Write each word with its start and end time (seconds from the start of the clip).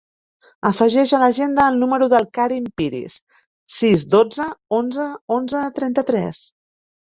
Afegeix 0.67 1.11
a 1.17 1.17
l'agenda 1.23 1.65
el 1.71 1.77
número 1.83 2.07
del 2.13 2.25
Karim 2.37 2.65
Piris: 2.81 3.19
sis, 3.77 4.07
dotze, 4.15 4.49
onze, 4.79 5.07
onze, 5.37 5.63
trenta-tres. 5.79 6.43